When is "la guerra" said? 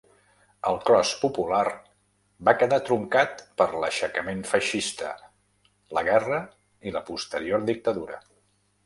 5.99-6.41